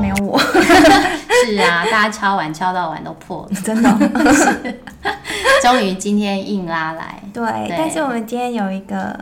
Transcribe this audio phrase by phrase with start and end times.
[0.00, 0.38] 没有我。
[1.46, 3.90] 是啊，大家敲碗敲到碗都破了， 真的。
[5.62, 7.22] 终于今天硬拉来。
[7.32, 9.18] 对，对，但是我们今天有一个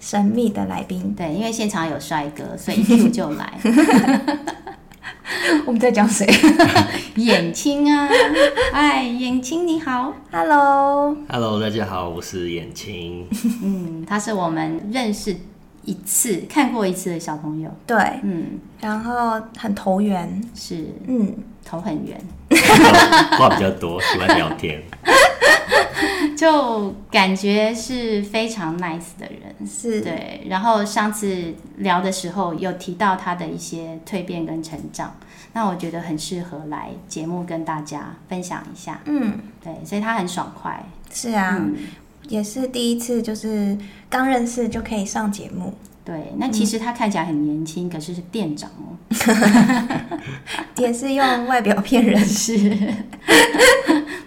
[0.00, 1.14] 神秘的来宾。
[1.16, 3.52] 对，因为现场有帅哥，所以一 Q 就来。
[5.66, 6.26] 我们在讲谁？
[7.16, 8.08] 眼青啊！
[8.72, 13.26] 哎，眼青你好，Hello，Hello，大家好，我是眼青。
[13.62, 15.36] 嗯，他是我们认识
[15.84, 17.70] 一次、看过一次的小朋友。
[17.86, 21.34] 对，嗯，然后很投缘，是，嗯，
[21.64, 22.18] 头很圆，
[23.38, 24.82] 话比较多，喜欢聊天，
[26.36, 29.66] 就感觉是非常 nice 的人。
[29.66, 30.46] 是，对。
[30.48, 35.14] 然后上次聊的时候有提到他的一些蜕变跟成长。
[35.56, 41.76] 那我觉得很适合来节目跟大家分享一下，嗯，对，所以他很爽快，是啊，嗯、
[42.28, 43.76] 也是第一次，就是
[44.08, 45.72] 刚认识就可以上节目，
[46.04, 46.32] 对。
[46.38, 48.96] 那其实他看起来很年轻，嗯、可是是店长哦，
[50.78, 52.76] 也是用外表骗人， 是。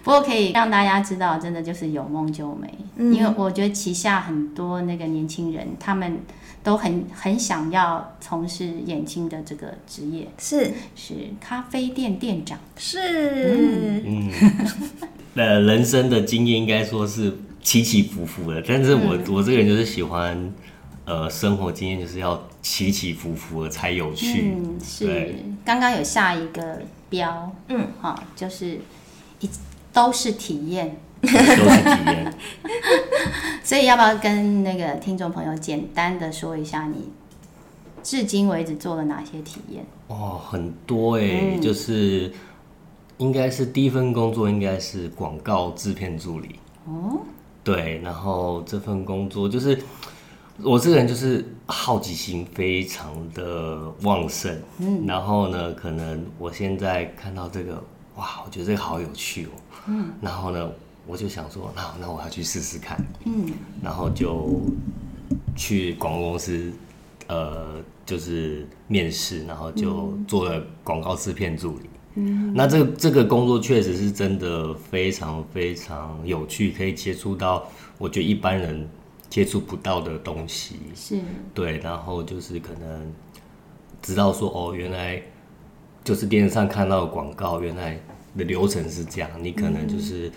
[0.02, 6.18] 不过可以让大家知道，真的就是有梦就美，嗯、因为我觉得旗下很多那个年轻人，他们。
[6.60, 10.72] 都很很想要从事眼睛的这个职业，是。
[10.94, 14.02] 是咖啡店店长，是。
[14.04, 14.28] 嗯，
[15.34, 20.52] 呃， 人生的经验应该说是起起伏伏的，但是我、嗯、我这个人就是喜欢，
[21.04, 25.34] 呃，生活经验就是要起起伏伏的才有趣，嗯，是。
[25.64, 28.80] 刚刚有下一个标，嗯，好，就是
[29.40, 29.50] 一
[29.92, 30.96] 都是体验。
[31.20, 32.32] 都是体验，
[33.64, 37.08] 所以要不要跟那个听众朋友简单的说一下，你
[38.04, 39.84] 至今为止做了哪些体验？
[40.06, 42.32] 哦，很多哎、欸，嗯、就是
[43.16, 46.54] 应该是第一份工作应该是广告制片助理
[46.86, 47.18] 哦，
[47.72, 49.78] 对，然后这份工作就是
[50.62, 57.82] 我这个人就是好奇心非常的旺盛，嗯，然后呢，可能我现在看到这个
[58.16, 59.50] 哇，我觉得这个好有趣哦，
[59.88, 60.70] 嗯，然后呢。
[61.10, 63.50] 我就想说，那那我要去试试看，嗯，
[63.82, 64.60] 然后就
[65.56, 66.70] 去广告公司，
[67.28, 71.87] 呃，就是面试，然后就做了广告制片助理，
[72.18, 78.88] 嗯，那这个这个工作确实是真的非常非常有趣，可以接触到我觉得一般人
[79.30, 81.20] 接触不到的东西，是，
[81.54, 83.12] 对，然后就是可能
[84.02, 85.22] 知道说，哦，原来
[86.02, 87.98] 就是电视上看到的广告，原来
[88.36, 90.28] 的流程是这样，你可能就是。
[90.28, 90.32] 嗯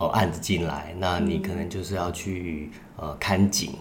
[0.00, 3.74] 哦，案子进来，那你可能就是要去呃看景，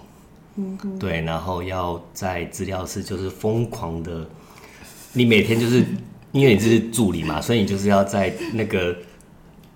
[0.58, 4.28] 嗯，对，然后要在资料室就是疯狂的，
[5.14, 5.82] 你每天就是
[6.32, 8.96] 因为你是助理嘛，所以你就是要在那个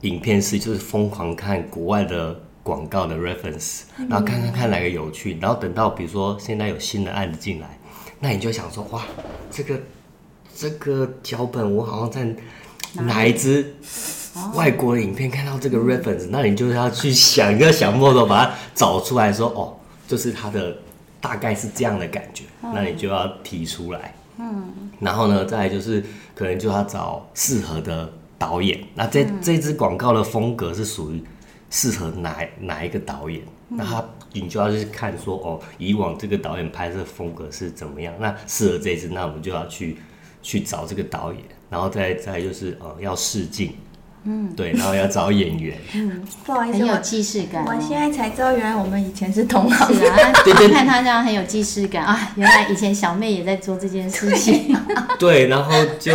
[0.02, 7.80] 影片室就是疯狂看国外的广告的 reference，然后看看看哪个有趣，然后等到比如说现在有新的案子进来，
[8.19, 9.03] 那你就想说哇，
[9.52, 9.80] 这个
[10.56, 12.36] 这个脚本我好像在
[13.03, 13.74] 哪一支？
[14.56, 19.78] 外国的影片看到这个 reference，那你就要去想一个小木头把它找出来说，哦，
[20.08, 20.75] 就是它的
[21.22, 24.16] 大概是这样的感觉，那你就要提出来。
[24.38, 28.83] 嗯，然后呢，再来就是可能就要找适合的导演。
[28.95, 31.23] 那这这支广告的风格是属于
[31.69, 33.41] 适合哪哪一个导演？
[33.69, 38.13] 那他你就要去看说，哦，以往这个导演拍摄风格是怎么样？
[38.19, 39.97] 那适合这支，那我们就要去
[40.41, 43.73] 去找这个导演，然后再再就是呃要试镜。
[44.25, 45.78] 嗯，对，然后要找演员。
[45.95, 47.66] 嗯，不好意思，很有既视感。
[47.66, 49.94] 我现在才知道，原来我们以前是同行。
[49.94, 50.16] 是啊，
[50.72, 54.75] 看他这样很有既视感啊，原来以前小妹也在做这件事情。
[55.19, 56.11] 对，然后就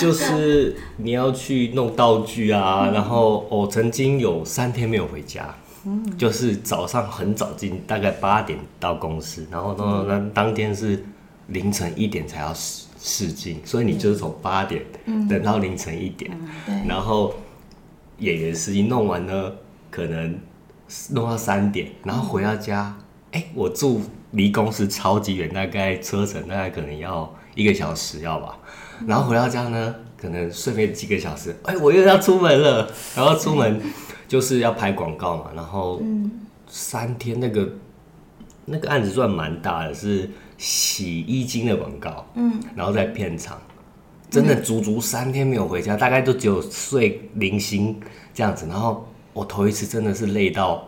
[0.00, 11.04] 就是你要去弄道具啊，然后我曾经有三天没有回家，嗯，就是早上很早进，大概八点到公司，然后呢，那当天是
[11.48, 12.87] 凌晨一点才要死。
[13.00, 14.84] 试镜，所以你就是从八点
[15.28, 16.30] 等到凌晨一点，
[16.66, 17.32] 嗯、然后
[18.18, 19.52] 演员试镜弄完呢，
[19.88, 20.36] 可能
[21.12, 22.96] 弄到三点，然后回到家，
[23.30, 24.00] 哎、欸，我住
[24.32, 28.58] 离公司超级远，大概车程大概可能要一个小时要吧，
[29.06, 33.80] 然后回到家呢，可能睡没几个小时，哎、欸，我又要出门了，然后出门
[34.26, 36.02] 就是要拍广告嘛，然后
[36.66, 37.68] 三天那个
[38.64, 40.28] 那个案子算蛮大的，是。
[40.58, 43.56] 洗衣精的广告，嗯，然后在片场，
[44.28, 47.98] 真的足足三天没有回家，大概就只有睡零星
[48.34, 48.66] 这样子。
[48.66, 50.86] 然后我头一次真的是累到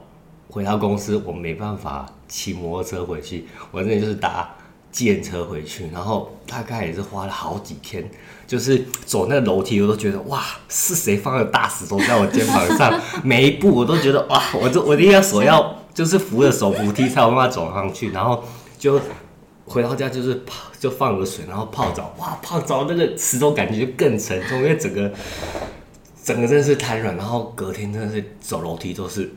[0.48, 4.52] 回到公司，我没办法骑摩托车回去，我真的就是搭
[4.90, 5.88] 计程车回去。
[5.92, 8.10] 然后大概也是花了好几天，
[8.48, 13.00] 就是走那个楼梯，我都觉得哇，是谁放了大石头在我肩膀上？
[13.22, 18.42] 每一步我都觉得哇，我这我一定要手要就是扶着手扶梯才有办法走上去，然后
[18.76, 19.00] 就。
[19.70, 25.12] 回到家就是泡，就放个水，然后泡澡，哇，泡澡那个石头感觉就更沉重，因为整个
[26.24, 29.30] 整个真的是瘫软，然后隔天真的是走楼梯都是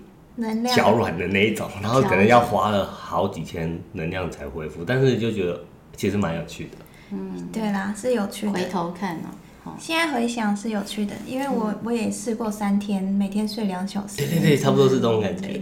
[0.75, 5.63] 脚软的那一种，然后可能要花了好几天能量才恢复，但是就觉得
[5.95, 6.71] 其实蛮有趣的。
[7.11, 8.53] 嗯，对啦，是有趣的。
[8.53, 9.29] 回头看呢、
[9.65, 14.17] 喔，现在回想是有趣的，因为我我也试过三天，每天睡两小时。
[14.17, 15.61] 对对对，差不多是这种感觉。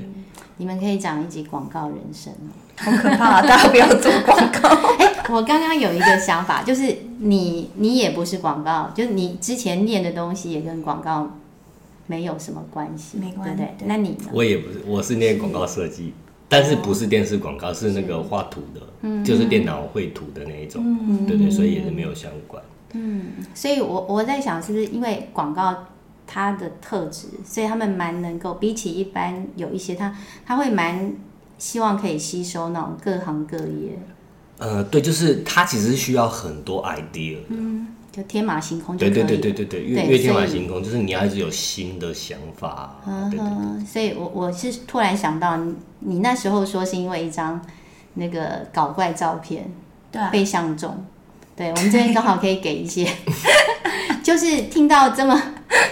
[0.55, 2.31] 你们可以讲一集广告人生，
[2.77, 3.41] 好可怕啊！
[3.41, 4.69] 大家不要做广告。
[4.97, 11.29] 哎、欸，我刚刚有一个想法，就是你你也不是广告，就是你之前念的东西也跟广告
[12.07, 13.55] 没有什么关系，没关系。
[13.55, 14.29] 对，对对，那你呢？
[14.33, 16.13] 我也不是，我是念广告设计，
[16.49, 20.83] 但是不是电视广告，是那个画图的，是就是电脑绘图的那一种。
[20.83, 22.61] 嗯，对，对对，所以也是没有相关。
[22.93, 25.75] 嗯，所以我我在想，是不是因为广告？
[26.33, 30.15] 它的特质，所以他们蛮能够比起一般有一些他
[30.45, 31.13] 他会蛮
[31.61, 33.99] 希望可以吸收那种各行各业。
[34.57, 37.37] 呃，对，就是他其实是需要很多 idea。
[37.49, 38.97] 嗯，就天马行空。
[38.97, 42.99] 对对对对对对，越越天马行空，就是你要一直有新的想法。
[43.05, 47.61] 嗯哼，所以我我是突然想到你，你那时候说是因为一张
[48.15, 49.71] 那个搞怪照片，
[50.11, 51.05] 对，被相中。
[51.55, 53.07] 对，我们这边刚好可以给一些，
[54.23, 55.39] 就是听到这么。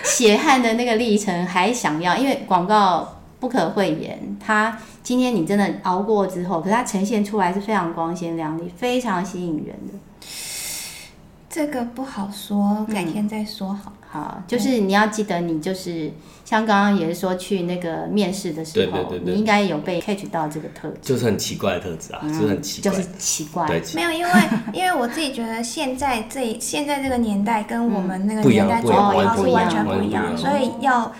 [0.03, 9.93] 血汗的那个历程还想要，因为广告不可讳言，它今天你真的熬过之后，可是它呈现出来是非常光鲜亮丽，非常吸引人的。
[11.49, 13.91] 这个不好说，改天再说好。
[14.13, 16.11] 嗯、好，就是你要记得，你就是
[16.43, 23.67] 像刚刚也是说去那个面试的时候，对对对对，你应该有被 catch 到这个特质，就是很奇怪的特质啊，嗯、就是很奇怪，就是奇怪。
[23.67, 24.31] 对，没有，因为
[24.73, 31.11] 因为我自己觉得现在这现在这个年代跟我们那个年代做广告是完全不一样，所以要。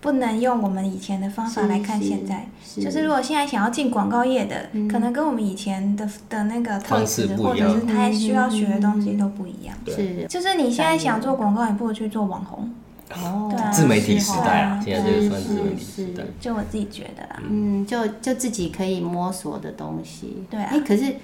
[0.00, 9.76] 不能用我们以前的方法来看现在，是是是，就是如果现在想要进广告业的，嗯，可能跟我们以前的的那个特质，或者是他需要学的东西都不一样。
[9.86, 12.70] 是，就是你现在想做广告，你不如去做网红。
[13.10, 16.22] 哦，对啊，自媒体时代啊，现在就是算自媒体时代。
[16.38, 20.44] 就我自己觉得啦，嗯，就就自己可以摸索的东西。
[20.50, 21.16] 对啊，哎，可是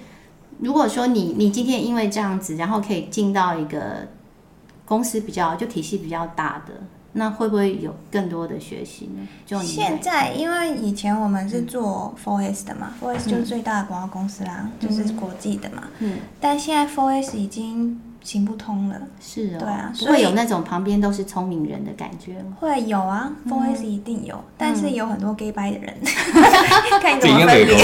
[0.58, 4.08] 如果说你你今天因为这样子，然后可以进到一个
[4.86, 6.72] 公司比较就体系比较大的。
[7.16, 9.26] 那会不会有更多的学习呢？
[9.46, 15.84] 就现在，因为以前我们是做 f o r e s 的嘛，f o r e s 就是最大的广告公司啦，嗯，就是国际的嘛。
[16.00, 16.18] 嗯。
[16.40, 18.96] 但现在 f o r e s 已经行不通了。
[19.20, 19.58] 是哦。
[19.60, 22.44] 对啊，所以有那种旁边都是聪明人的感觉。
[22.58, 27.78] 会有啊 f o r e s 一定有，嗯，但是有很多 gay 掰的人， 嗯，看你怎么分辨。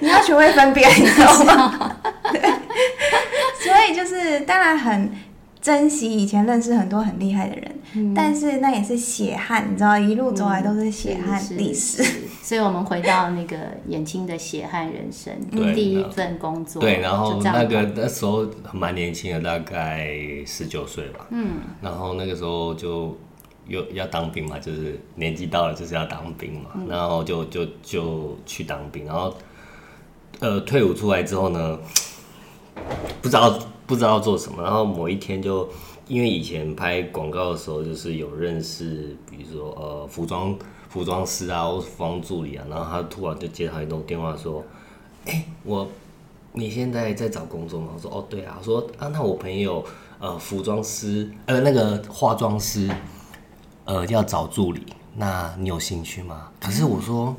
[0.00, 1.96] 你要学会分辨，你知道吗？
[2.32, 2.40] 对。
[3.62, 5.10] 所以就是，当然很。
[5.66, 12.22] 珍惜以前认识很多很厉害的人，嗯，但是那也是血汗，你知道，一路走来都是血汗历史，嗯。
[12.40, 13.56] 所以，我们回到那个
[13.88, 15.34] 颜青的血汗人生，
[15.74, 20.08] 第一份工作，对，然后那个那时候蛮年轻的，大概
[20.46, 23.18] 十九岁吧，嗯，然后那个时候就
[23.66, 29.36] 又要当兵嘛，就是年纪到了就是要当兵嘛，嗯，然后就就就去当兵，然后
[30.38, 31.76] 呃退伍出来之后呢，
[33.20, 33.58] 不知道。
[33.86, 35.68] 不知道做什么，然后某一天就
[36.08, 44.64] 因为以前拍广告的时候，就是有认识，比如说呃服装服装师啊，或是服装助理啊，然后他突然就接到一通电话说
[45.26, 45.86] ：“哎、欸，我
[46.52, 49.84] 你现在在找工作吗？”我说：“哦，对啊。”说：“啊，那我朋友
[50.18, 52.90] 呃服装师呃那个化妆师
[53.84, 54.82] 呃要找助理，
[55.14, 57.36] 那你有兴趣吗？”可是我说。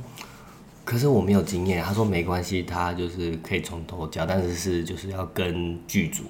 [0.89, 6.23] 可是我没有经验，他说没关系，他就是可以从头教，但是是就是要跟剧组，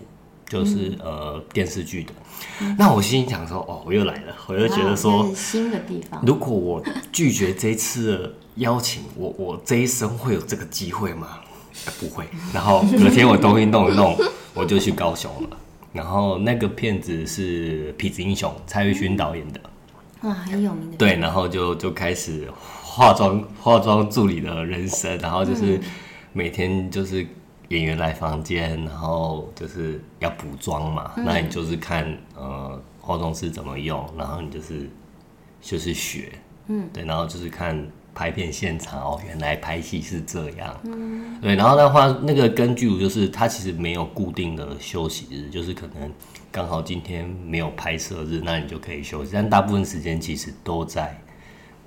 [0.48, 2.12] 就是、嗯、呃电视剧的、
[2.62, 2.76] 嗯。
[2.78, 6.24] 那我心里想说，哦，我又来了，我又觉得说新的地方。
[6.26, 11.40] 如果我拒绝这一次的邀请，我我这一生会有这个机会吗？
[12.00, 12.26] 不会。
[12.54, 14.16] 然后隔天我东西弄一弄，
[14.54, 15.58] 我就去高雄了。
[15.94, 19.60] 然后那个片子是《痞子英雄》，蔡岳勋导演的。
[20.22, 20.98] 哇，很有名的。
[20.98, 22.48] 对，然后就就开始。
[22.98, 25.80] 化妆化妆助理的人生，然后就是
[26.34, 27.24] 每天就是
[27.70, 32.06] 演员来房间，然后就是要补妆嘛、嗯，那你就是看
[32.36, 34.90] 呃化妆师怎么用，然后你就是
[35.62, 36.32] 就是学，
[36.68, 46.12] 嗯，对，然后就是看拍片现场哦，原来拍戏是这样，嗯，对，然后的话那个根据就是他其实没有固定的休息日，就是可能
[46.52, 51.20] 刚好今天没有拍摄日，那你就可以休息，但大部分时间其实都在。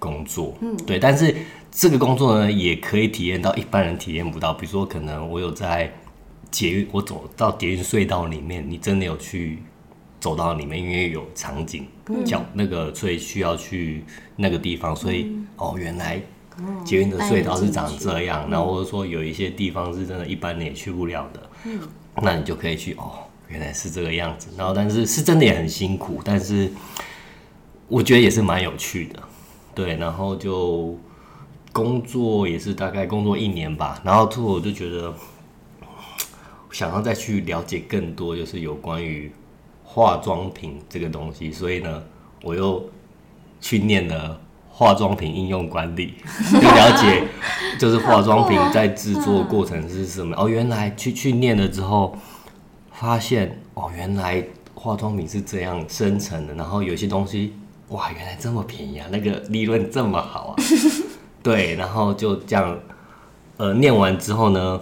[0.01, 1.33] 工作，嗯，对，但是
[1.71, 4.53] 这个工作呢，也可以体验到一般人体验不到。
[4.53, 5.93] 比如说，可能我有在
[6.51, 9.63] 捷运，我走到捷运隧道里面，你真的有去
[10.19, 11.87] 走到里面，因为有场景，
[12.25, 14.03] 叫、嗯、那个，所以需要去
[14.35, 14.97] 那个地方。
[14.97, 16.21] 所以，嗯、哦，原来
[16.85, 21.79] 捷运的隧道是长这样，然后或者说有一些地方是真的一般人也去不了的，嗯，
[22.23, 23.13] 那你就可以去哦，
[23.49, 24.49] 原来是这个样子。
[24.57, 26.71] 然后但是是真的也很辛苦，但是
[27.87, 29.23] 我觉得也是蛮有趣的，
[29.85, 29.97] 对。
[29.97, 30.97] 然后就
[31.73, 35.13] 工作也是大概工作一年吧，然后之后我就觉得
[36.71, 39.31] 想要再去了解更多，就是有关于
[39.85, 42.03] 化妆品这个东西，所以呢，
[42.43, 42.89] 我又
[43.61, 44.41] 去念了。
[44.73, 46.15] 化妆品应用管理，
[46.51, 47.29] 就了解，
[47.79, 50.35] 就是化妆品在制作过程是什么。
[50.39, 52.17] 哦，原来去去念了之后，
[52.91, 54.43] 发现哦，原来
[54.75, 56.55] 化妆品是这样生成的。
[56.55, 57.53] 然后有些东西，
[57.91, 60.63] 哇，原来这么便宜啊，那个利润这么好啊。
[61.43, 62.79] 对，然后就这样，
[63.57, 64.81] 呃，念完之后呢，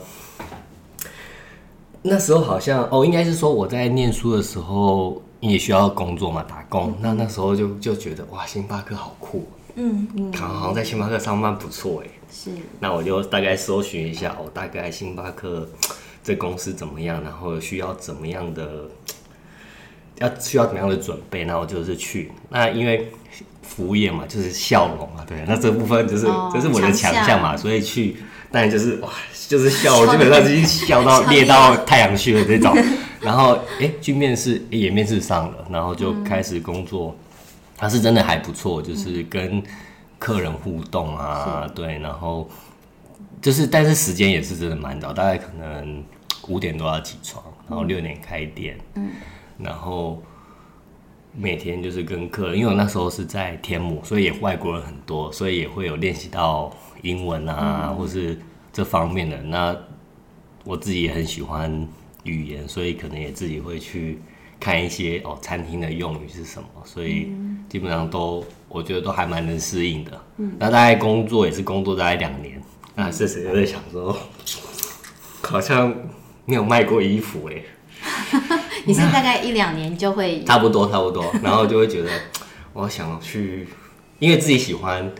[2.02, 6.94] 那时候好像哦，应该是说我在念书的时候也需要工作嘛，打工。
[7.00, 9.46] 那那时候就就觉得哇，星巴克好酷。
[9.76, 12.10] 嗯嗯，好像在星巴克上班不错哎。
[12.30, 12.50] 是。
[12.80, 15.66] 那我就大概搜寻一下，哦，大概星巴克
[16.24, 18.82] 这公司怎么样，然后需要怎么样的，
[20.20, 22.30] 要需要怎么样的准备，然后就是去。
[22.48, 23.10] 那因为
[23.62, 25.44] 服务业嘛，就是笑容嘛，对。
[25.46, 28.16] 那这部分就是这、哦、是我的强项嘛，所以去，
[28.50, 29.08] 当然就是哇，
[29.48, 32.76] 就是笑，基本上已经笑到裂到太阳穴的这种。
[33.20, 37.16] 然后哎、欸，去面试、欸、也面试上了，然后就开始工作。
[37.18, 37.24] 嗯
[37.80, 39.62] 他是真的还不错，就是跟
[40.18, 42.50] 客人互动啊，嗯、对，然后
[43.40, 46.02] 就是，但是时间也是真的蛮早，大概可能
[46.48, 49.12] 五点多要起床，然后六点开店，嗯，
[49.58, 50.22] 然后
[51.32, 56.72] 每天就是跟客人，因为我那时候是在天母，所以也外国人很多，所以也会有练习到
[57.02, 58.38] 英文啊，嗯、或是
[58.72, 59.40] 这方面的。
[59.42, 59.76] 那
[60.64, 61.88] 我自己也很喜欢
[62.24, 64.20] 语言，所以可能也自己会去。
[64.60, 67.32] 看一些哦，餐厅的用语是什么，所以
[67.68, 70.20] 基本上都我觉得都还蛮能适应的。
[70.38, 72.60] 嗯，那大概工作也是工作大概两年，
[72.96, 74.18] 那是谁在想说，
[75.42, 75.94] 好像
[76.44, 77.62] 没有卖过衣服哎。
[78.86, 82.10] 你是大概一两年就会差不多差不多， 然后就会觉得
[82.72, 83.68] 我想去，
[84.18, 85.10] 因为自己喜欢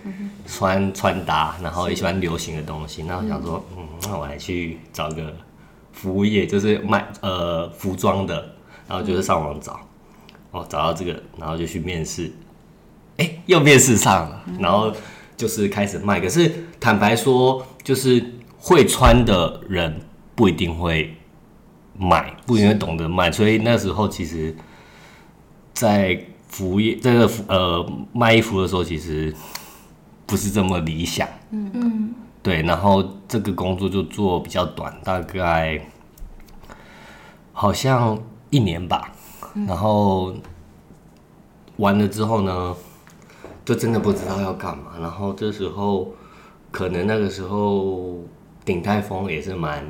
[0.47, 5.35] 穿穿搭，然后也喜欢流行的东西，那我想说，嗯，那我来去找个
[5.93, 8.55] 服务业，就是卖呃服装的。
[8.89, 9.79] 然后就是上网找，
[10.51, 12.33] 哦，找到这个，然后就去面试，
[13.19, 14.91] 哎，又面试上了，然后
[15.37, 16.19] 就是开始卖。
[16.19, 16.51] 可是
[16.81, 18.25] 坦白说，就是
[18.59, 20.01] 会穿的人
[20.35, 21.15] 不一定会
[21.99, 23.31] 买，不一定会懂得卖。
[23.31, 24.55] 所以那时候其实，
[25.75, 29.35] 在服务业这个呃卖衣服的时候，其实
[30.25, 31.29] 不是这么理想。
[31.51, 32.63] 嗯嗯，对。
[32.63, 35.81] 然后这个工作就做比较短，大概
[37.53, 38.19] 好像。
[38.51, 39.13] 一年吧，
[39.67, 40.35] 然后
[41.77, 42.75] 完了之后呢，
[43.63, 44.93] 就真的不知道要干嘛。
[44.99, 46.15] 然后这时候，
[46.71, 48.25] 可能那个时候
[48.65, 49.85] 鼎泰丰也是蛮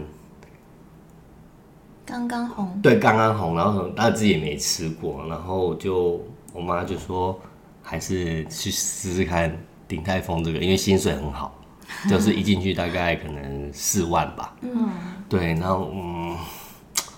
[2.08, 3.54] 刚刚红，对，刚刚红。
[3.54, 6.24] 然后他自己也没吃过，然后就
[6.54, 7.38] 我妈就说，
[7.82, 9.54] 还是去试试看
[9.86, 11.54] 鼎泰丰这个，因为薪水很好，
[12.08, 14.56] 就是一进去大概可能四万吧。
[14.62, 14.88] 嗯，
[15.28, 16.36] 对，然后嗯。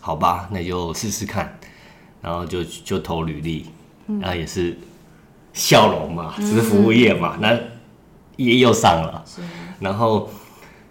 [0.02, 1.54] 好吧，那就试试看，
[2.22, 3.66] 然后就就投履历，
[4.18, 4.76] 然后也是
[5.52, 7.54] 笑容嘛，只是服务业嘛，那
[8.36, 9.22] 也又上了，
[9.78, 10.30] 然后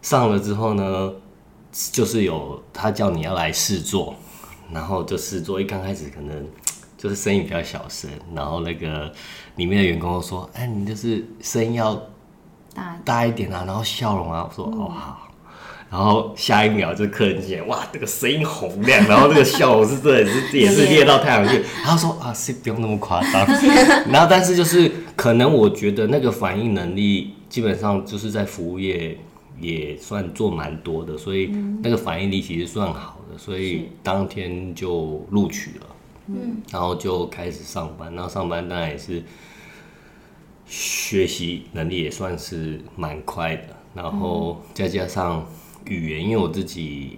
[0.03, 1.12] 上了之后呢，
[1.71, 4.15] 就是有他叫你要来试做，
[4.71, 6.47] 然后就试做，一刚开始可能
[6.97, 9.11] 就是声音比较小声，然后那个
[9.55, 11.95] 里面的员工说：“哎，你就是声音要
[12.73, 15.25] 大大一点啊，然后笑容啊。”我说：“哦好。”
[15.91, 21.63] 然后下一秒就客人见，哇，这个声音洪亮，然后这个笑容是真的是也是裂到太阳穴。
[21.83, 23.43] 他说啊，是不用那么夸张。
[24.11, 29.17] 然后但是就是可能我觉得那个反应能力基本上就是在服务业
[29.60, 31.48] 也算做蛮多的，所以
[31.82, 35.88] 那个反应力其实算好的，所以当天就录取了。
[36.28, 39.24] 嗯，然后就开始上班，然后上班当然也是
[40.66, 45.46] 学习能力也算是蛮快的，然后再加上。
[45.86, 47.18] 语言，因为我自己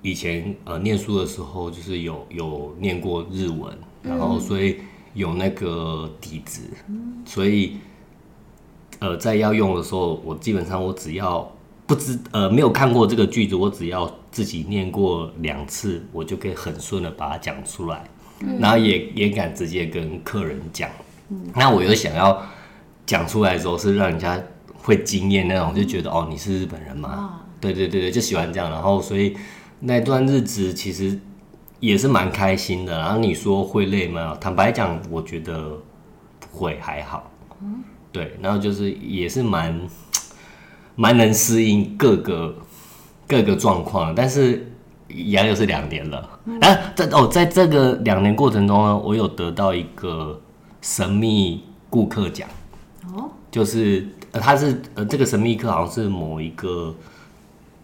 [0.00, 4.76] 以前呃念书的时候，就是有有念过日文，然后所以
[5.14, 6.60] 有那个底子，
[7.24, 7.78] 所以
[9.00, 11.50] 呃在要用的时候，我基本上我只要
[11.86, 18.04] 不知呃没有看过这个句子，我只要自己念过两次，我就可以很顺的把它讲出来，
[18.58, 20.88] 然后也也敢直接跟客人讲。
[21.54, 22.42] 那我又想要
[23.06, 24.40] 讲出来的时候，是让人家
[24.76, 27.40] 会惊艳那种，就觉得哦你是日本人吗？
[27.60, 29.34] 对对对对，就喜欢这样，然后所以
[29.80, 31.18] 那段日子其实
[31.80, 32.98] 也是蛮开心的。
[32.98, 34.36] 然后你说会累吗？
[34.38, 35.78] 坦白讲，我觉得
[36.38, 37.30] 不会，还好。
[37.62, 37.82] 嗯，
[38.14, 39.76] 对，然后就是也是蛮
[40.94, 42.54] 蛮能适应各个
[43.26, 44.70] 各个状况，但是
[45.08, 46.30] 一样又是两年了。
[46.44, 50.40] 嗯、啊，在哦，在这个两年过程中呢，我有得到一个
[50.80, 52.48] 神秘顾客奖。
[53.12, 56.94] 哦，就是呃，他是呃，这个神秘客好像是某一个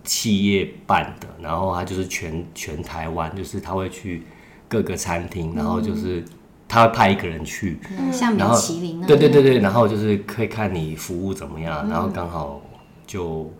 [0.04, 4.22] 企业办的，然后他就是全全台湾，就是他会去
[4.68, 6.24] 各个餐厅，然后就是。
[6.70, 12.62] 他会派一个人去，嗯、像米其林，对对对对，然后就是可以看你服务怎么样，嗯、然后刚好
[13.04, 13.50] 就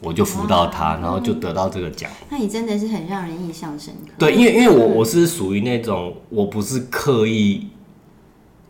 [0.00, 2.08] 我就服务到他，然后就得到这个奖。
[2.30, 4.12] 那你真的是很让人印象深刻。
[4.16, 7.66] 对，因为因为我我是属于那种我不是刻意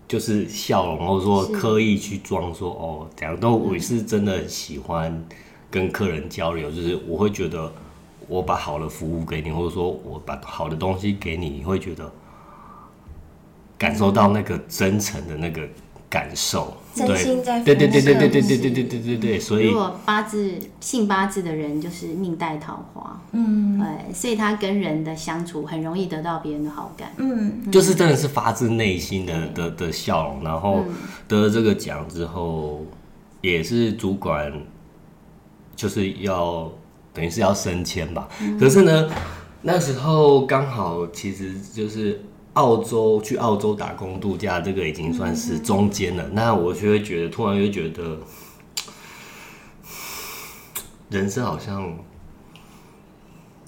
[0.08, 5.22] 就是笑容，或者说刻意去装说哦怎样，都我是真的很喜欢
[5.70, 7.70] 跟客人交流，就是我会觉得
[8.26, 12.10] 我把好的服务给你，或者说我把好的东西给你，你会觉得。
[13.85, 15.61] 感受到那个真诚的那个
[16.09, 30.83] 感受，真心在对对对对对对对对对对对对，所以如果八字信八字的人就是命带桃花，嗯，对，所以他跟人的相处很容易得到别人的好感，嗯，就是真的是发自内心的的的笑容，然后
[31.29, 32.87] 得了这个奖之后，
[33.43, 34.50] 也是主管
[35.76, 36.73] 就是要
[37.12, 38.26] 等于是要升迁吧，
[38.59, 39.11] 可是呢，
[39.61, 42.19] 那时候刚好其实就是。
[42.54, 46.23] 澳洲去澳洲打工度假，这个已经算是中间了。
[46.28, 48.18] 嗯、那我就会觉得，突然又觉得，
[51.11, 51.99] 人生好像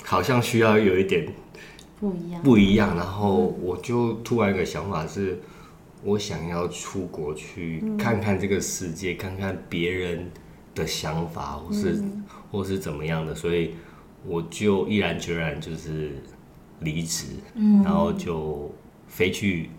[0.05, 1.27] 好像需要有一点
[1.99, 2.97] 不一样，不一样。
[2.97, 5.41] 然后我就突然有个想法是，
[6.05, 10.31] 我想要出国去看看这个世界，嗯、看看别人
[10.77, 13.35] 的想法，或是、嗯、或是怎么样的。
[13.35, 13.75] 所以
[14.25, 16.23] 我就毅然决然就是。
[16.81, 17.27] 离职，
[17.83, 18.71] 然后就
[19.09, 19.71] 飞去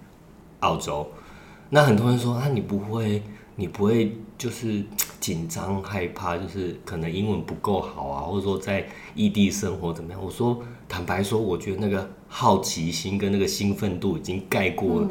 [0.61, 1.07] 澳洲。
[1.11, 1.21] 嗯、
[1.69, 3.21] 那很多人说啊，你不会，
[3.55, 4.83] 你不会就是
[5.19, 10.23] 紧张害怕，就是可能英文不够好啊，或者说在异地生活怎么样？
[10.23, 15.07] 我说坦白说，我觉得那个好奇心跟那个兴奋度已经盖过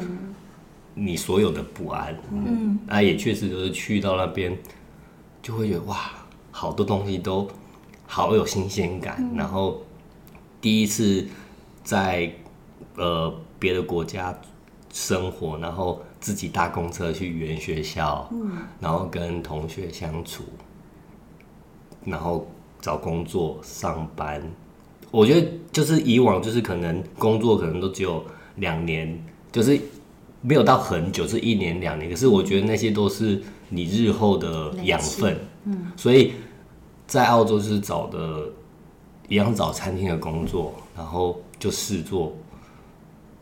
[0.93, 2.13] 你所有的不安。
[2.31, 4.57] 嗯，啊，也确实就是去到那边，
[5.41, 6.11] 就会觉得哇，
[6.51, 7.47] 好多东西都
[8.05, 9.15] 好有新鲜感。
[9.19, 9.81] 嗯、然后
[10.59, 11.25] 第一次。
[11.87, 12.29] 在
[12.97, 14.37] 呃别的国家
[14.91, 20.43] 生活，然后自己搭公车去语言学校，嗯，然后跟同学相处，
[22.03, 22.45] 然后
[22.81, 24.43] 找工作上班。
[25.11, 28.21] 我觉得就是以往就是可能工作可能都只有
[28.57, 29.17] 两年，
[29.49, 29.79] 就是
[30.41, 32.09] 没有到很久，是一年两年。
[32.09, 36.33] 可是我觉得那些都是你日后的养分，嗯，所以
[37.07, 38.49] 在澳洲就是找的
[39.29, 41.39] 一样找餐厅的工作，然后。
[41.59, 42.35] 就试做，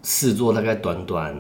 [0.04, 1.36] 试做大概短短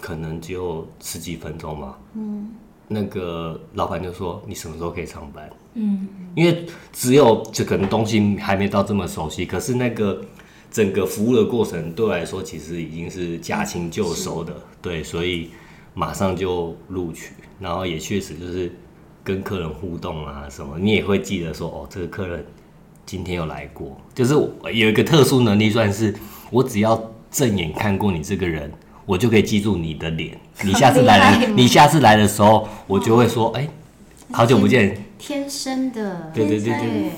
[0.00, 1.96] 可能只有十几分钟嘛。
[2.14, 2.50] 嗯，
[2.86, 10.20] 那个老板就说：“你什么时候可以上班？”嗯，因为只有就可能东西还没到这么熟悉，可是那个
[10.70, 14.54] 整个服务的过程对我来说其实已经是驾轻就熟的。
[14.82, 15.50] 对，所以
[15.94, 18.72] 马上就录取，然后也确实就是
[19.22, 22.44] 跟客人互动啊什么，你也会记得说：“哦，这个客人。”
[23.08, 26.14] 今天有来过，就是有一个特殊能力，算是
[26.50, 28.70] 我只要正眼看过你这个人，
[29.06, 30.38] 我就可以记住你的脸。
[30.62, 33.70] 你下次来，你下次来的时候，我就会说：“哎、欸，
[34.30, 37.10] 好久不见。”天生的，对对对对，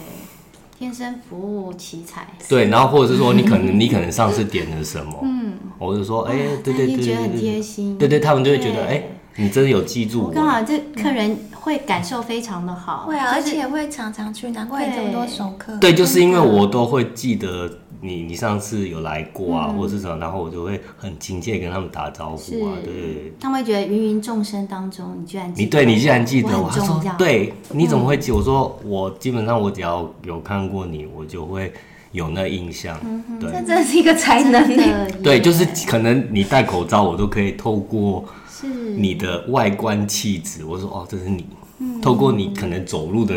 [0.79, 2.25] 天生服务奇才。
[2.49, 11.37] 对，然后或者是说，你可能 你可能上次点了什么，嗯，我就说：“哎、欸，对对对对，很贴心。”对对，他们就会觉得：“哎、欸，你真的有记住我。”刚好这客人。
[11.61, 15.77] 会感受非常的好，会啊，而且会常常去，难怪有这么多熟客。
[15.77, 23.35] 对，就是因为我都会记得你，你上次有来过啊，或者是什么，然后我就会很亲切跟他们打招呼啊，对。
[23.39, 28.33] 他们会觉得芸芸众生当中，你居然你对你居然记得我，他说对，你怎么会记？
[28.33, 31.71] 我说我基本上我只要有看过你，我就会
[32.13, 32.99] 有那印象。
[33.39, 35.11] 对，这真是一个才能的。
[35.23, 38.25] 对，就是可能你戴口罩，我都可以透过。
[38.61, 41.47] 是你的外观气质，我说哦，这是你。
[41.83, 43.35] 嗯、透过你可能走路的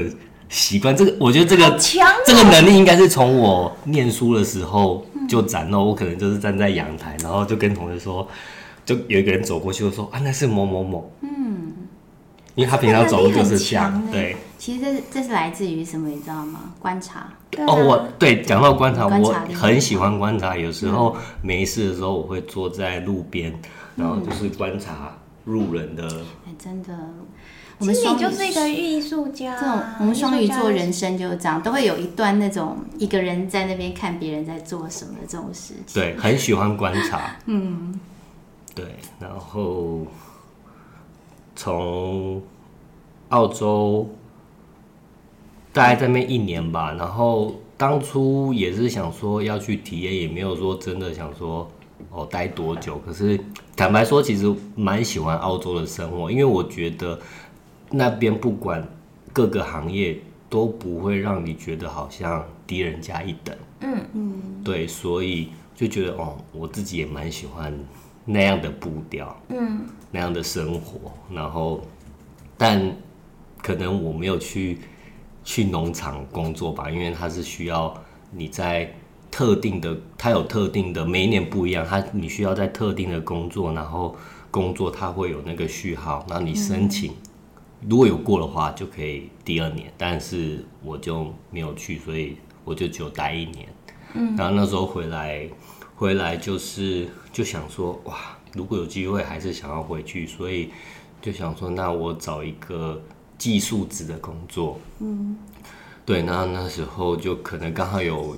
[0.49, 1.77] 习惯，这个我觉得这个、喔、
[2.25, 5.79] 这个能力应该是从我念书的时候就展露。
[5.79, 8.27] 嗯、我可能就是站在阳台，然后就跟同学说，
[8.85, 11.09] 就有一个人走过去，就说啊，那是某某某。
[11.21, 11.71] 嗯，
[12.55, 14.01] 因为他平常走路就是这样。
[14.11, 16.73] 对，其实这是这是来自于什么，你知道吗？
[16.79, 17.27] 观察。
[17.67, 20.57] 哦，我对讲到观察，我很喜欢观察。
[20.57, 23.53] 有时候没事的时候，我会坐在路边。
[23.95, 26.97] 然后就是观察路人的，哎、欸，真的，
[27.77, 29.55] 我们双就是一个艺术家。
[29.55, 36.01] 这种我们双鱼座人生就是这样，都会有一段那种一个人在那边看别人在做什么的这种事情。
[36.01, 37.35] 对，很喜欢观察。
[37.45, 37.99] 嗯，
[38.73, 38.95] 对。
[39.19, 40.07] 然后
[41.55, 42.41] 从
[43.29, 44.09] 澳洲
[45.71, 46.93] 大概在那一年吧。
[46.93, 51.69] 然后当初也是想说要去体验，也没有说真的想说
[52.11, 52.97] 哦待多久。
[53.05, 53.39] 可是
[53.75, 57.19] 坦白说，其实蛮喜欢澳洲的生活，因为我觉得
[57.89, 58.87] 那边不管
[59.31, 63.55] 各个行业都不会让你觉得好像低人家一等。
[63.81, 67.73] 嗯嗯，对，所以就觉得哦，我自己也蛮喜欢
[68.23, 69.81] 那样的步调，嗯，
[70.13, 71.11] 那样的生活。
[71.29, 71.81] 然后，
[72.57, 72.95] 但
[73.61, 74.79] 可能我没有去
[75.43, 77.93] 去农场工作吧，因为它是需要
[78.31, 78.95] 你在
[79.29, 84.15] 特定的，它有特定的，每一年不一样，它你需要在特定的工作，然后
[84.49, 87.11] 工作它会有那个序号，然后你申请，
[87.89, 92.37] 如果有过的话就可以第二年，但是我就没有去，所以。
[92.65, 93.67] 我就只有待一年，
[94.13, 95.45] 嗯，然后那时候回来，
[95.97, 100.69] 回来就是就想说，哇，如果有机会，还是想要回去，所以
[101.21, 103.01] 就想说，那我找一个
[103.37, 105.37] 技术职的工作，嗯，
[106.05, 108.35] 对，那那时候就可能刚好有，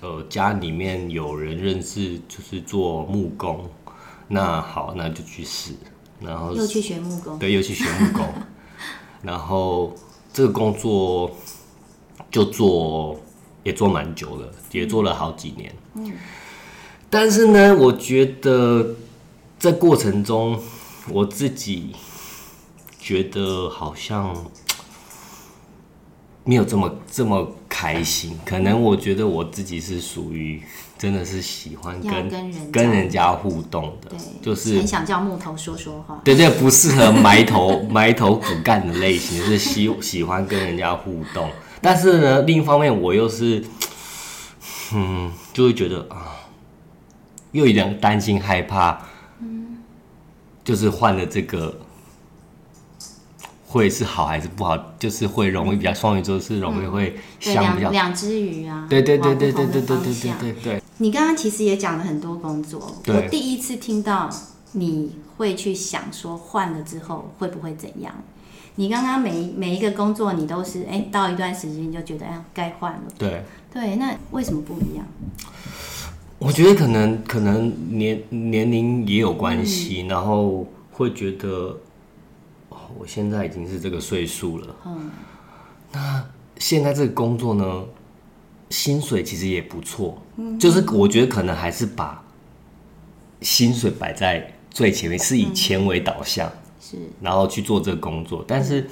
[0.00, 3.68] 呃，家里面有人认识，就是做木工，
[4.28, 5.72] 那好，那就去试，
[6.20, 8.26] 然后又去学木工，对，又去学木工，
[9.22, 9.94] 然后
[10.32, 11.30] 这个工作
[12.30, 13.18] 就做。
[13.64, 15.74] 也做蛮久了，也做了好几年。
[15.94, 16.10] 嗯，
[17.10, 18.94] 但是呢，我觉得
[19.58, 20.60] 在过程中，
[21.08, 21.92] 我自己
[22.98, 24.34] 觉得好像
[26.44, 28.38] 没有这么这么开心。
[28.44, 30.62] 可能我觉得我自己是属于
[30.96, 36.20] 真的是喜欢跟跟人跟人家互动的，就是很想叫木头说说话。
[36.24, 41.50] 对对，不适合埋头 埋头苦干的类型，是喜喜欢跟人家互动。
[41.80, 43.64] 但是呢，另一方面我又是，
[44.92, 46.34] 嗯，就会觉得啊，
[47.52, 48.98] 又有点担心害怕，嗯，
[50.68, 51.74] 就是换了这个，
[53.66, 54.76] 会是好还是不好？
[54.98, 60.82] 就是会容易比较双鱼座是容易会想比较两只鱼啊，对对对对对对对对对对对。
[60.98, 64.28] 你刚刚其实也讲了很多工作，我第一次听到
[64.72, 68.14] 你会去想说换了之后会不会怎样？
[68.74, 73.02] 你刚刚每每一个工作，你都是哎，到一段时间就觉得哎，该换了。
[73.16, 75.06] 对对，那为什么不一样？
[76.38, 81.76] 我觉得可能可能年年龄也有关系，嗯，然后会觉得
[82.68, 84.76] 哦，我现在已经是这个岁数了。
[84.86, 85.10] 嗯。
[85.92, 86.24] 那
[86.58, 87.84] 现在这个工作呢，
[88.70, 90.20] 薪水其实也不错。
[90.36, 90.58] 嗯。
[90.58, 92.22] 就是我觉得可能还是把
[93.40, 96.48] 薪水摆在最前面，是以钱为导向。
[96.48, 98.88] 嗯是，然后去做这个工作，但是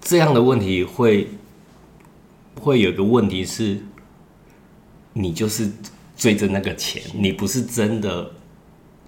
[0.00, 1.28] 这样的问题会
[2.60, 3.78] 会有个问题是，
[5.12, 5.70] 你就是
[6.24, 8.30] 追着那个钱，你不是真的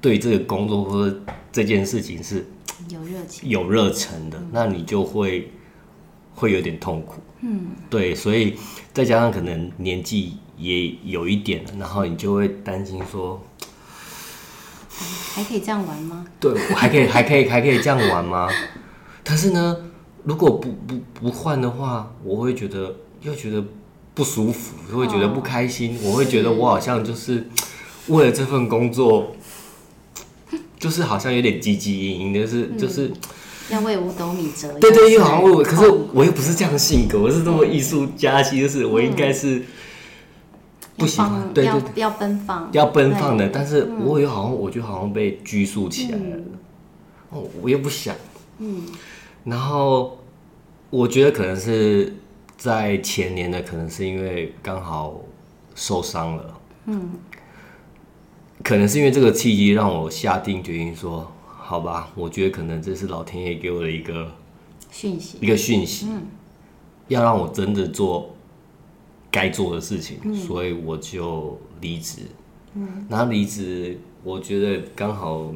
[0.02, 1.18] 对这个工作或者
[1.50, 2.46] 这件事情是
[2.90, 5.50] 有热情、有热忱的，那你就会
[6.34, 7.14] 会有点痛苦。
[7.40, 8.54] 嗯，对，所以
[8.92, 13.42] 再加上可能年纪也有一点了，然后你就会担心说。
[15.34, 16.26] 还可以这样玩吗？
[16.38, 18.46] 对，我还可以， 还可以，还可以这样玩吗？
[19.24, 19.74] 但是呢，
[20.22, 23.64] 如果不不不换的话，我会觉得又觉得
[24.16, 25.96] 不舒服，就会觉得不开心。
[26.02, 27.46] 我会觉得我好像就是
[28.08, 29.36] 为了这份工作，
[30.80, 33.12] 就是好像有点汲汲营营的，是就是
[33.70, 34.78] 要为五斗米折腰。
[34.80, 39.62] 对对，又好像为我，可是我又不是这样性格，我是这么艺术家，其实是我应该是。
[40.98, 46.36] 不喜欢，对对，要奔放，要奔放的，但是我又好像，我就好像被拘束起来了。
[47.28, 48.14] 哦，我又不想。
[48.60, 48.80] 嗯。
[49.44, 50.16] 然后，
[50.88, 52.14] 我觉得可能是
[52.56, 55.20] 在前年呢，可能是因为刚好
[55.74, 56.60] 受伤了。
[56.86, 57.10] 嗯。
[58.64, 64.32] 可能是因为这个契机，让我下定决心说：“好吧，我觉得可能这是老天爷给我的一个
[64.90, 66.08] 讯息，一个讯息，
[67.08, 68.32] 要让我真的做。”
[69.28, 72.22] 该做的事情，所以我就离职。
[72.72, 75.52] 嗯，然后离职，我觉得刚好，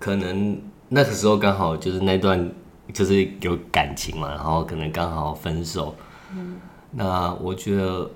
[0.00, 2.50] 可能那个时候刚好就是那段
[2.92, 5.94] 就是有感情嘛，然后可能刚好分手。
[6.34, 8.10] 嗯，那我觉得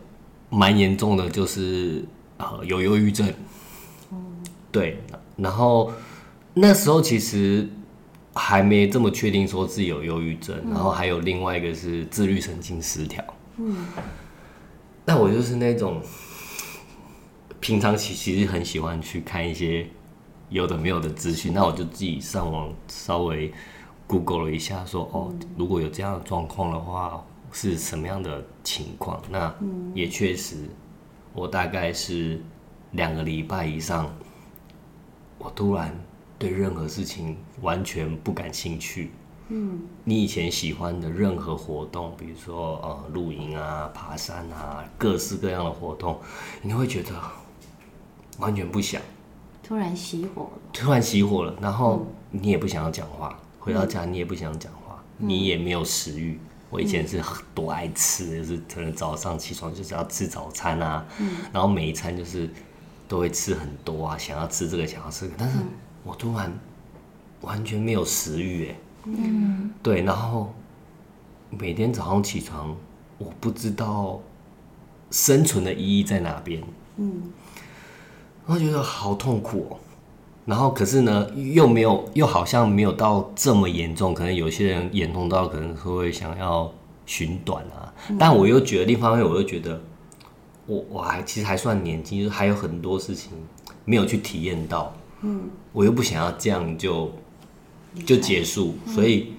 [0.49, 2.05] 蛮严重的，就是
[2.39, 3.31] 呃有忧郁症。
[4.13, 4.99] 嗯，对，
[5.37, 5.93] 然后
[6.55, 7.69] 那时候其实
[8.35, 13.23] 还没这么确定说自己有忧郁症，然后还有另外一个是自律神经失调。
[13.59, 13.87] 嗯，
[15.05, 16.03] 那我就是那种
[17.61, 19.87] 平常其其实很喜欢去看一些
[20.51, 23.53] 有的没有的资讯，那我就自己上网稍微
[24.07, 29.21] Google 了一下说，说哦，如果有这样的状况的话，是什么样的情况？
[29.31, 29.55] 那
[29.95, 30.69] 也确实，
[31.33, 32.41] 我大概是
[32.93, 34.11] 两个礼拜以上，
[35.39, 35.93] 我突然
[36.39, 39.11] 对任何事情完全不感兴趣，
[39.49, 46.19] 嗯，你以前喜欢的任何活动，比如说呃露营啊、爬山啊，各式各样的活动，
[46.63, 47.13] 你会觉得
[48.39, 49.01] 完全不想。
[49.63, 50.51] 突然熄火了。
[50.73, 56.39] 突然熄火了，然后你也不想要讲话，回到家你也不想讲话，你也没有食欲。
[56.71, 57.21] 我以前是
[57.53, 61.05] 多爱吃，就是可能早上起床就是要吃早餐啊，
[61.53, 62.49] 然后每一餐就是
[63.09, 65.59] 都会吃很多啊，想要吃这个，想要吃这个，但是
[66.05, 66.53] 我突然
[67.41, 70.55] 完全没有食欲，哎，嗯，对，然后
[71.51, 72.77] 每天早上起床，
[73.19, 74.21] 我不知道
[75.11, 76.63] 生存的意义在哪边，
[76.99, 77.33] 嗯，
[78.45, 79.79] 我觉得好痛苦哦。
[80.47, 84.15] 然后可是呢，又没有，又好像没有到这么严重。
[84.15, 86.73] 可能有些人严重到可能会想要
[87.05, 87.93] 寻短啊。
[88.09, 89.83] 嗯、但我又觉得，另一方面，我又觉得
[90.67, 93.33] 我我还其实还算年轻，就是还有很多事情
[93.85, 94.95] 没有去体验到。
[95.23, 97.11] 嗯，我又不想要这样就
[98.07, 99.33] 就结束，嗯、所以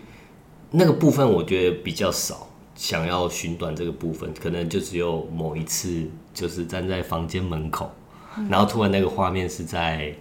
[0.72, 2.50] 那个部分我觉得比较少。
[2.76, 7.90] 想要寻短这个部分，可能就只有某一次，就是站在房间门口，
[8.38, 10.14] 嗯、然后突然那个画面是在。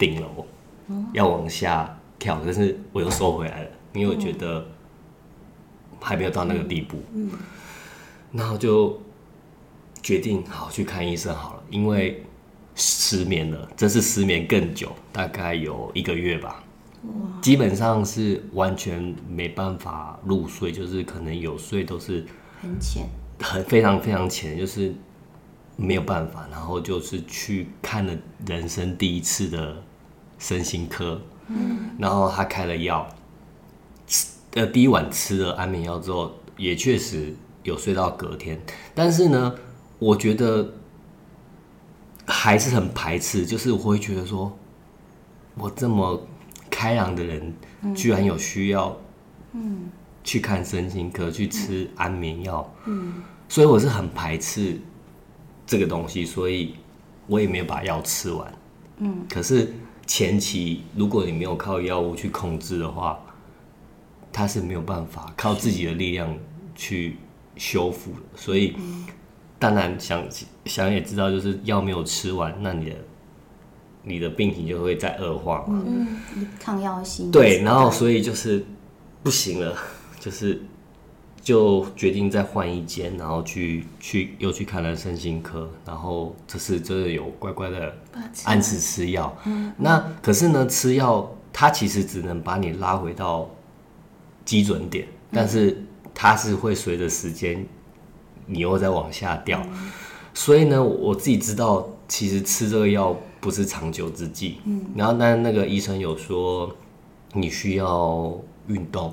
[0.00, 0.46] 顶楼
[1.12, 4.66] 要往下跳，但是我又收回来了，因为我觉得
[6.00, 6.96] 还没有到那个地步。
[7.12, 7.30] 嗯，
[8.32, 8.98] 然后就
[10.02, 12.24] 决定好去看医生好了，因为
[12.74, 16.64] 失眠了，这是失眠更久，大概有一个月吧。
[17.42, 22.24] 基本上是完全没办法入睡，就是可能有睡都是
[22.62, 23.06] 很浅，
[23.38, 24.94] 很非常非常浅，就是
[25.76, 26.48] 没有办法。
[26.50, 29.82] 然后就是去看了人生第一次的。
[30.40, 33.06] 身心科，嗯，然后他开了药，
[34.06, 38.58] 吃呃第一晚吃了安眠药之后，也确实有睡到隔天，
[38.94, 39.54] 但是呢，
[39.98, 40.72] 我觉得
[42.24, 44.50] 还是很排斥，就是我会觉得说，
[45.56, 46.26] 我这么
[46.70, 47.54] 开朗的人，
[47.94, 48.96] 居然有需要，
[49.52, 49.90] 嗯，
[50.24, 54.80] 去看身心科，去吃安眠药，嗯，所以我是很排斥
[55.66, 56.74] 这个东西，所以
[57.26, 58.54] 我也没有把药吃完，
[58.96, 59.70] 嗯，可是。
[60.10, 63.16] 前期如果你没有靠药物去控制的话，
[64.32, 66.36] 它是没有办法靠自己的力量
[66.74, 67.16] 去
[67.54, 68.18] 修复的。
[68.34, 68.74] 所以，
[69.56, 70.26] 当然想
[70.64, 72.96] 想也知道，就是药没有吃完，那你的
[74.02, 75.80] 你的病情就会再恶化嘛。
[75.86, 76.18] 嗯，
[76.58, 77.30] 抗药性。
[77.30, 78.66] 对，然后所以就是
[79.22, 79.76] 不行了，
[80.18, 80.60] 就是。
[81.50, 87.92] 就决定再换一间，然后去去又去看了身心科，然后这次真的有乖乖的
[88.44, 89.36] 按时吃药。
[89.46, 93.50] 嗯，那可是呢，吃药它其实只能把你拉回到
[94.44, 95.84] 基准点，但是
[96.14, 97.66] 它是会随着时间
[98.46, 99.60] 你又再往下掉。
[99.72, 99.90] 嗯，
[100.32, 104.60] 所以呢，我自己知道，其实吃这个药不是长久之计。
[104.66, 106.70] 嗯，然后但那个医生有说
[107.32, 109.12] 你需要运动。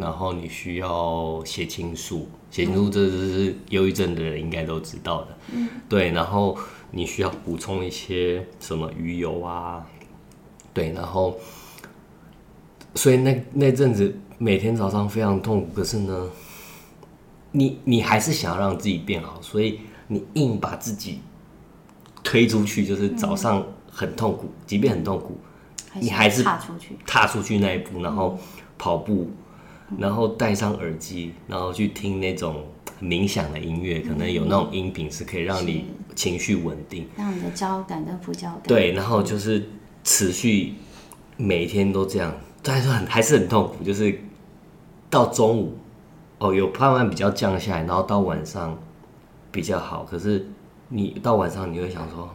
[0.00, 5.38] 然后你需要写情书，写情书这是忧郁症的人应该都知道的。
[5.52, 6.10] 嗯，对。
[6.10, 6.56] 然后
[6.90, 9.86] 你需要补充一些什么鱼油啊？
[10.72, 11.38] 对，然后
[12.94, 16.30] 所以那那阵子每天早上非常痛苦，可是呢，
[17.52, 21.20] 你你还是想要让自己变好，所以你硬把自己
[22.22, 25.38] 推出去，就是早上很痛苦，即便很痛苦，
[26.00, 28.38] 你还是踏出去，踏出去那一步，然后
[28.78, 29.30] 跑步。
[29.98, 32.64] 然后戴上耳机，然后去听那种
[33.00, 38.62] 冥想的音乐，可能有那种音频是可以让你情绪稳定，让你的焦感跟副交感。
[38.66, 39.68] 对，然后就是
[40.02, 40.74] 持续
[41.36, 44.18] 每天都这样，但是很还是很痛苦，就是
[45.10, 45.76] 到中午
[46.38, 48.78] 哦有慢慢比较降下来，然后到晚上
[49.52, 50.48] 比较好，可是
[50.88, 52.34] 你到晚上你会想说，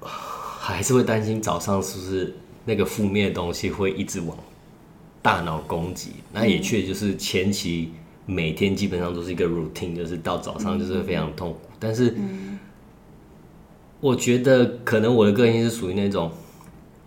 [0.02, 4.36] 还是会担心早上是不是那个负面的东西会一直往。
[5.24, 7.90] 大脑攻击，那也确就是前期
[8.26, 11.58] 每天基本上都是一个 routine，就是到早上就是非常痛苦。
[11.62, 12.14] 嗯、但是，
[14.00, 16.30] 我觉得可能我的个性是属于那种，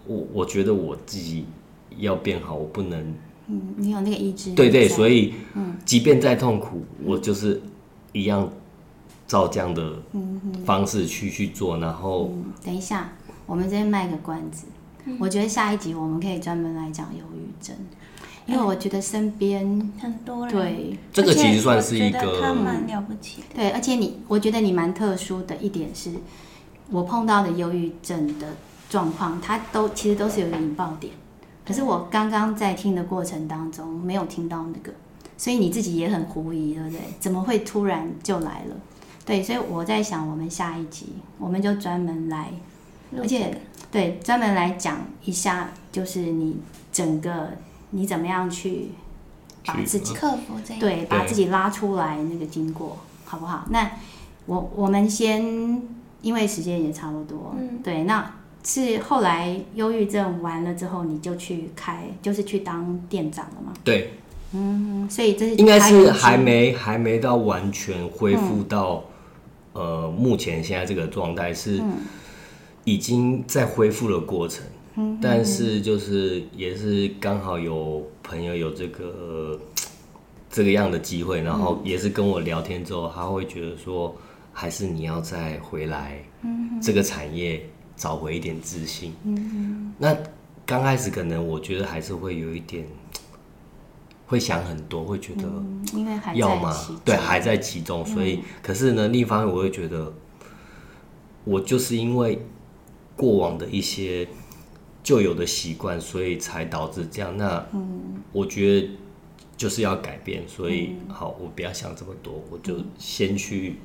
[0.07, 1.45] 我我觉得我自己
[1.99, 2.99] 要变好，我不能，
[3.45, 5.35] 嗯，你有那个意志，对对，所以，
[5.85, 7.61] 即便再痛苦，我就是
[8.13, 8.51] 一样
[9.27, 9.93] 照这样的
[10.65, 11.77] 方式去去做。
[11.77, 12.31] 然后，
[12.65, 13.13] 等一下，
[13.45, 14.65] 我们这边卖个关子，
[15.19, 17.75] 我觉得下一集我们可以专门来讲忧郁症。
[18.47, 23.47] 因为我觉得身边很多人，对，这个其实算是一个，他蛮了不起的。
[23.55, 26.11] 对，而且你，我觉得你蛮特殊的一点是，
[26.89, 28.47] 我碰到的忧郁症的
[28.89, 31.11] 状况，它都其实都是有一个引爆点。
[31.65, 34.93] 可是我刚刚在听的过程当中没有听到那个，
[35.37, 37.01] 所以你自己也很狐疑，对不对？
[37.19, 38.75] 怎么会突然就来了？
[39.25, 41.07] 对，所以我在想，我们下一集
[41.37, 42.49] 我们就专门来，
[43.17, 43.59] 而且
[43.91, 46.55] 对专门来讲一下，就是你
[46.93, 47.49] 整个。
[47.91, 48.89] 你怎么样去
[49.65, 53.65] 把自己克服这对，把自己拉出来那个经过，好不好？
[53.69, 53.89] 那
[54.45, 55.81] 我我们先，
[56.21, 63.73] 因为时间也差不多，嗯，对，那是后来忧郁症完了之后，你就去开，就是去当店长了吗？
[63.83, 64.13] 对，
[64.53, 69.03] 嗯，所以这是应该是还没还没到完全恢复到、
[69.73, 71.81] 嗯、呃目前现在这个状态，是
[72.83, 74.65] 已经在恢复的过程。
[75.21, 79.59] 但是就是也是刚好有朋友有这个
[80.49, 84.15] 这个样的机会，然后也是跟我聊天之后，他会觉得说，
[84.51, 86.19] 还是你要再回来
[86.81, 87.63] 这个产业
[87.95, 89.13] 找回一点自信。
[89.99, 90.17] 那
[90.65, 92.83] 刚开始可能我觉得还是会有一点
[94.25, 95.43] 会想很多，会觉得
[95.93, 96.75] 因为还要吗？
[97.05, 100.11] 对，还在其中，所以可是呢，另一方面我会觉得，
[101.43, 102.41] 我就是因为
[103.15, 104.27] 过往的一些。
[105.07, 107.37] 旧有的习惯，所以才导致这样。
[107.37, 107.65] 那
[108.33, 108.89] 我觉得
[109.55, 113.77] 就是要改变，所以好，我不要想这么多，我就先去，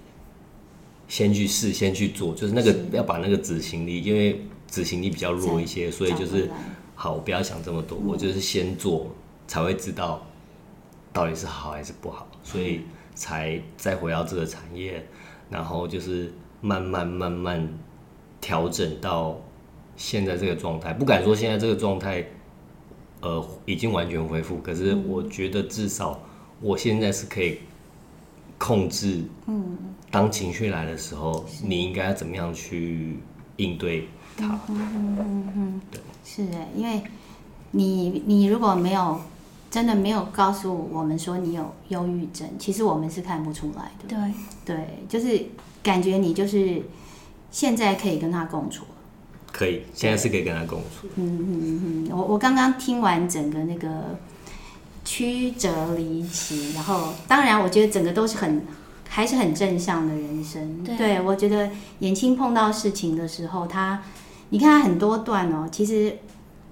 [1.06, 2.34] 先去试，先去做。
[2.34, 6.50] 就是那个要把那个执行力，因为执行力比较弱一些，所以就是
[6.96, 9.06] 好，我不要想这么多，我就是先做，
[9.46, 10.26] 才会知道
[11.12, 12.80] 到底是好还是不好，所以
[13.14, 15.06] 才再回到这个产业，
[15.48, 17.78] 然后就是慢慢慢慢
[18.40, 19.40] 调整到。
[20.04, 22.26] 现在这个状态，不敢说现在这个状态，
[23.20, 24.58] 呃，已经完全恢复。
[24.58, 26.20] 可是我觉得至少
[26.60, 27.60] 我现在是可以
[28.58, 29.78] 控制，嗯，
[30.10, 33.20] 当情绪来的时候，你应该怎么样去
[33.58, 34.48] 应对它？
[34.68, 37.00] 嗯嗯嗯嗯，对，是的，因为
[37.70, 39.20] 你你如果没有
[39.70, 44.08] 真的没有告诉我们说你有忧郁症，其实我们是看不出来的。
[44.08, 45.46] 对对，就是
[45.80, 46.82] 感觉你就是
[47.52, 48.84] 现在可以跟他共处。
[49.52, 51.06] 可以，现在是可以跟他共处。
[51.16, 54.18] 嗯嗯嗯，我我刚刚听完整个那个
[55.04, 58.62] 曲折离奇，然后当然我觉得整个都是很
[59.08, 60.82] 还是很正向的人生。
[60.82, 64.02] 对，对我觉得妍青碰到事情的时候，他
[64.48, 66.16] 你看他很多段哦，其实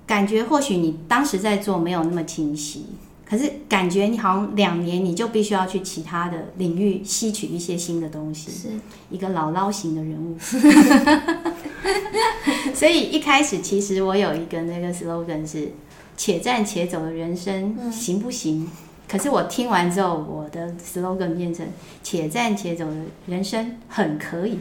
[0.06, 2.86] 感觉或许你当时在做没有那么清晰。
[3.28, 8.68] 可是感觉你好像两年你就必须要去其他的领域吸取一些新的东西，是
[9.08, 10.36] 一个姥姥型的人物。
[12.74, 15.72] 所以一开始其实我有一个那个 slogan 是
[16.16, 18.68] “且战且走的人生行不行？”
[19.10, 21.66] 可是我听完之后，我的 slogan 变成
[22.02, 24.60] “且战且走的人生很可以”。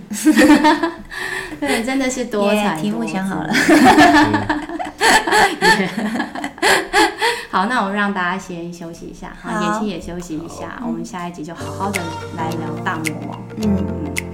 [1.59, 2.81] 对，真的是多彩。
[2.81, 3.53] 题目想好了。
[7.51, 12.01] 好，那我们让大家先休息一下，好，年轻也休息一下，我们下一集就好好的
[12.35, 13.39] 来聊大魔王。
[13.57, 14.28] 嗯。